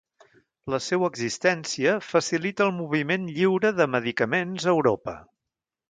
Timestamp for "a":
4.71-4.77